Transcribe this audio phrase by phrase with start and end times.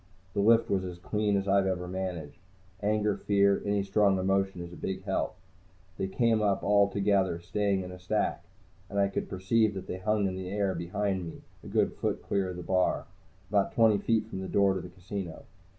[0.33, 2.39] The lift was as clean as I've ever managed.
[2.81, 5.35] Anger, fear, any strong emotion, is a big help.
[5.99, 8.43] They came up all together, staying in a stack,
[8.89, 12.23] and I could perceive that they hung in the air behind me, a good foot
[12.23, 13.05] clear of the bar, and
[13.51, 15.43] about twenty feet from the door to the casino.